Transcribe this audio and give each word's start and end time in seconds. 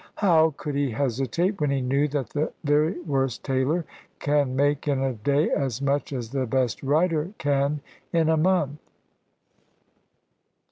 How 0.15 0.49
could 0.57 0.73
he 0.73 0.89
hesitate, 0.89 1.61
when 1.61 1.69
he 1.69 1.79
knew 1.79 2.07
that 2.07 2.31
the 2.31 2.51
very 2.63 2.99
worst 3.01 3.43
tailor 3.43 3.85
can 4.17 4.55
make 4.55 4.87
in 4.87 4.99
a 4.99 5.13
day 5.13 5.51
as 5.51 5.79
much 5.79 6.11
as 6.11 6.31
the 6.31 6.47
best 6.47 6.81
writer 6.81 7.29
can 7.37 7.81
in 8.11 8.27
a 8.27 8.35
month? 8.35 8.79